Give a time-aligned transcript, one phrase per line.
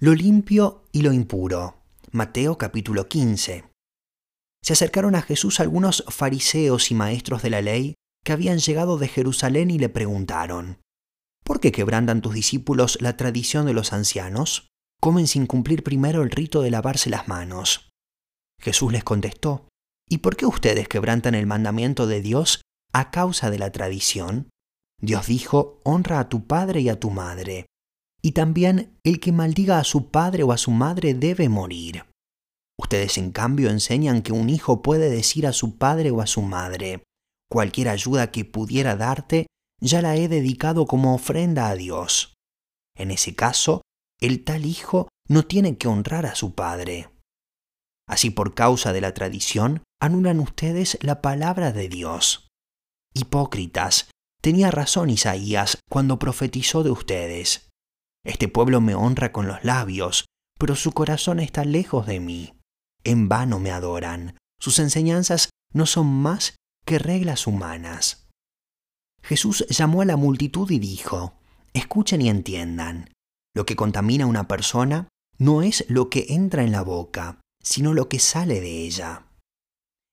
[0.00, 1.82] Lo limpio y lo impuro.
[2.12, 3.64] Mateo capítulo 15.
[4.62, 7.94] Se acercaron a Jesús algunos fariseos y maestros de la ley
[8.24, 10.78] que habían llegado de Jerusalén y le preguntaron,
[11.42, 14.68] ¿por qué quebrantan tus discípulos la tradición de los ancianos?
[15.00, 17.90] Comen sin cumplir primero el rito de lavarse las manos.
[18.60, 19.66] Jesús les contestó,
[20.08, 22.62] ¿y por qué ustedes quebrantan el mandamiento de Dios
[22.92, 24.48] a causa de la tradición?
[25.02, 27.66] Dios dijo, honra a tu padre y a tu madre
[28.22, 32.04] y también el que maldiga a su padre o a su madre debe morir.
[32.78, 36.42] Ustedes en cambio enseñan que un hijo puede decir a su padre o a su
[36.42, 37.02] madre,
[37.50, 39.46] cualquier ayuda que pudiera darte,
[39.80, 42.34] ya la he dedicado como ofrenda a Dios.
[42.96, 43.82] En ese caso,
[44.20, 47.10] el tal hijo no tiene que honrar a su padre.
[48.08, 52.48] Así por causa de la tradición, anulan ustedes la palabra de Dios.
[53.14, 57.67] Hipócritas, tenía razón Isaías cuando profetizó de ustedes.
[58.28, 60.26] Este pueblo me honra con los labios,
[60.58, 62.52] pero su corazón está lejos de mí.
[63.02, 64.36] En vano me adoran.
[64.60, 68.28] Sus enseñanzas no son más que reglas humanas.
[69.22, 71.40] Jesús llamó a la multitud y dijo,
[71.72, 73.10] Escuchen y entiendan.
[73.54, 77.94] Lo que contamina a una persona no es lo que entra en la boca, sino
[77.94, 79.26] lo que sale de ella.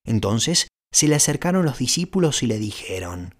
[0.05, 3.36] Entonces se le acercaron los discípulos y le dijeron,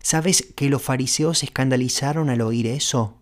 [0.00, 3.19] ¿Sabes que los fariseos se escandalizaron al oír eso?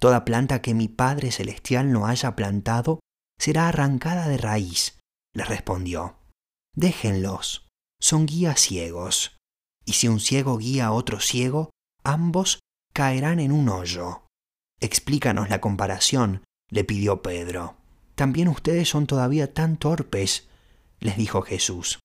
[0.00, 3.00] Toda planta que mi Padre Celestial no haya plantado
[3.38, 5.00] será arrancada de raíz,
[5.34, 6.16] le respondió.
[6.74, 7.66] Déjenlos,
[8.00, 9.36] son guías ciegos.
[9.84, 11.70] Y si un ciego guía a otro ciego,
[12.04, 12.60] ambos
[12.92, 14.26] caerán en un hoyo.
[14.80, 17.76] Explícanos la comparación, le pidió Pedro.
[18.14, 20.48] También ustedes son todavía tan torpes,
[21.00, 21.98] les dijo Jesús.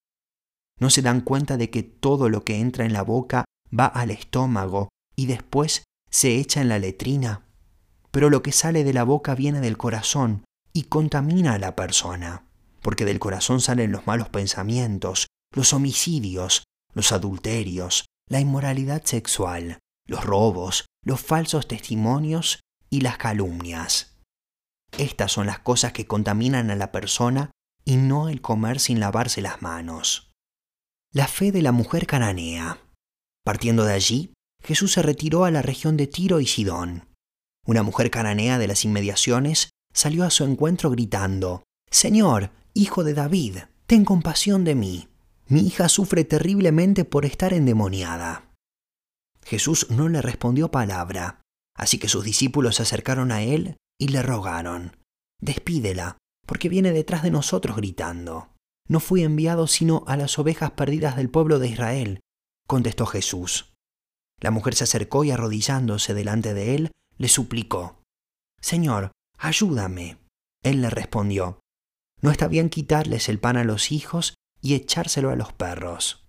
[0.80, 3.46] ¿No se dan cuenta de que todo lo que entra en la boca
[3.78, 7.53] va al estómago y después se echa en la letrina?
[8.14, 12.46] Pero lo que sale de la boca viene del corazón y contamina a la persona,
[12.82, 16.64] porque del corazón salen los malos pensamientos, los homicidios,
[16.94, 22.60] los adulterios, la inmoralidad sexual, los robos, los falsos testimonios
[22.92, 24.16] y las calumnias.
[24.98, 27.50] Estas son las cosas que contaminan a la persona
[27.84, 30.32] y no el comer sin lavarse las manos.
[31.12, 32.80] La fe de la mujer cananea.
[33.44, 37.13] Partiendo de allí, Jesús se retiró a la región de Tiro y Sidón.
[37.66, 43.58] Una mujer cananea de las inmediaciones salió a su encuentro gritando, Señor, hijo de David,
[43.86, 45.08] ten compasión de mí.
[45.48, 48.52] Mi hija sufre terriblemente por estar endemoniada.
[49.46, 51.42] Jesús no le respondió palabra,
[51.76, 54.98] así que sus discípulos se acercaron a él y le rogaron,
[55.40, 58.50] Despídela, porque viene detrás de nosotros gritando.
[58.88, 62.20] No fui enviado sino a las ovejas perdidas del pueblo de Israel,
[62.68, 63.74] contestó Jesús.
[64.40, 68.02] La mujer se acercó y arrodillándose delante de él, le suplicó,
[68.62, 70.18] Señor, ayúdame.
[70.64, 71.60] Él le respondió,
[72.22, 76.26] No está bien quitarles el pan a los hijos y echárselo a los perros.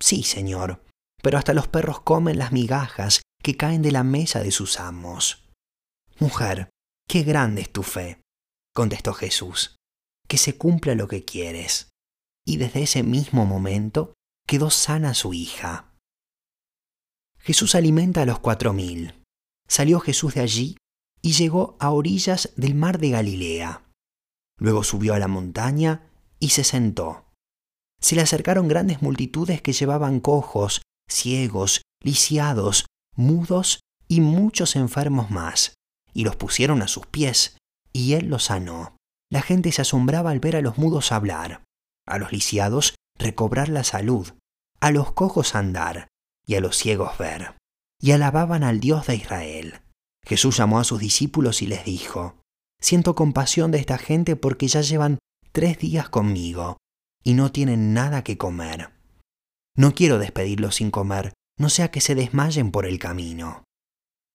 [0.00, 0.82] Sí, Señor,
[1.22, 5.46] pero hasta los perros comen las migajas que caen de la mesa de sus amos.
[6.18, 6.70] Mujer,
[7.08, 8.22] qué grande es tu fe,
[8.74, 9.76] contestó Jesús,
[10.26, 11.90] que se cumpla lo que quieres.
[12.46, 14.14] Y desde ese mismo momento
[14.46, 15.92] quedó sana su hija.
[17.38, 19.25] Jesús alimenta a los cuatro mil.
[19.68, 20.76] Salió Jesús de allí
[21.22, 23.82] y llegó a orillas del mar de Galilea.
[24.58, 27.24] Luego subió a la montaña y se sentó.
[28.00, 35.74] Se le acercaron grandes multitudes que llevaban cojos, ciegos, lisiados, mudos y muchos enfermos más,
[36.12, 37.56] y los pusieron a sus pies,
[37.92, 38.96] y él los sanó.
[39.30, 41.64] La gente se asombraba al ver a los mudos hablar,
[42.06, 44.34] a los lisiados recobrar la salud,
[44.80, 46.08] a los cojos andar,
[46.46, 47.56] y a los ciegos ver
[48.00, 49.80] y alababan al Dios de Israel.
[50.24, 52.40] Jesús llamó a sus discípulos y les dijo,
[52.80, 55.18] Siento compasión de esta gente porque ya llevan
[55.52, 56.76] tres días conmigo
[57.24, 58.90] y no tienen nada que comer.
[59.76, 63.64] No quiero despedirlos sin comer, no sea que se desmayen por el camino.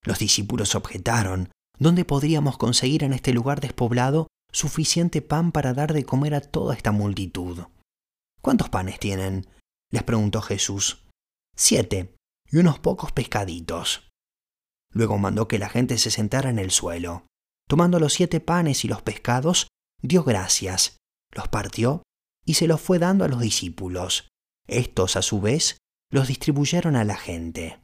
[0.04, 6.04] Los discípulos objetaron, ¿dónde podríamos conseguir en este lugar despoblado suficiente pan para dar de
[6.04, 7.64] comer a toda esta multitud?
[8.42, 9.48] ¿Cuántos panes tienen?
[9.92, 11.06] les preguntó Jesús.
[11.56, 12.16] Siete,
[12.52, 14.10] y unos pocos pescaditos.
[14.94, 17.26] Luego mandó que la gente se sentara en el suelo.
[17.68, 19.68] Tomando los siete panes y los pescados,
[20.02, 20.98] dio gracias,
[21.32, 22.04] los partió
[22.46, 24.28] y se los fue dando a los discípulos.
[24.68, 25.78] Estos, a su vez,
[26.12, 27.80] los distribuyeron a la gente.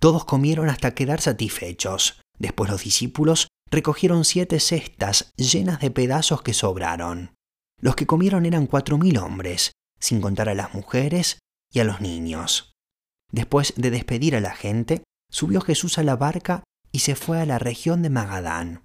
[0.00, 2.22] Todos comieron hasta quedar satisfechos.
[2.38, 7.34] Después los discípulos recogieron siete cestas llenas de pedazos que sobraron.
[7.78, 11.38] Los que comieron eran cuatro mil hombres, sin contar a las mujeres
[11.70, 12.72] y a los niños.
[13.32, 17.46] Después de despedir a la gente, subió Jesús a la barca y se fue a
[17.46, 18.82] la región de Magadán.